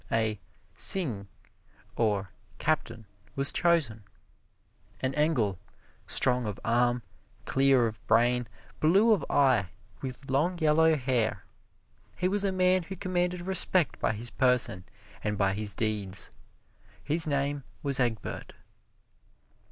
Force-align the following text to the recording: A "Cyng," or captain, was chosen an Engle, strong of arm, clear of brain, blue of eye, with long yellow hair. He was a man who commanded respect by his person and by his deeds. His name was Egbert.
A 0.11 0.39
"Cyng," 0.75 1.27
or 1.95 2.31
captain, 2.57 3.05
was 3.35 3.51
chosen 3.51 4.03
an 4.99 5.13
Engle, 5.13 5.59
strong 6.07 6.47
of 6.47 6.59
arm, 6.65 7.03
clear 7.45 7.85
of 7.85 8.03
brain, 8.07 8.47
blue 8.79 9.11
of 9.13 9.23
eye, 9.29 9.69
with 10.01 10.31
long 10.31 10.57
yellow 10.57 10.95
hair. 10.95 11.43
He 12.17 12.27
was 12.27 12.43
a 12.43 12.51
man 12.51 12.81
who 12.81 12.95
commanded 12.95 13.41
respect 13.41 13.99
by 13.99 14.13
his 14.13 14.31
person 14.31 14.85
and 15.23 15.37
by 15.37 15.53
his 15.53 15.75
deeds. 15.75 16.31
His 17.03 17.27
name 17.27 17.63
was 17.83 17.99
Egbert. 17.99 18.53